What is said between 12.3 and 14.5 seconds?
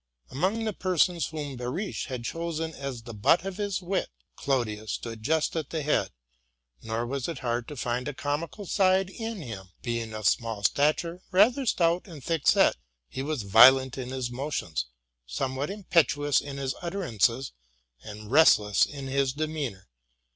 set, he was violent in his